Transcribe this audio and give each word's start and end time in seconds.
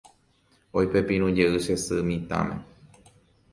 Oipepirũjey 0.77 1.53
che 1.65 1.75
sy 1.85 1.97
mitãme. 2.09 2.55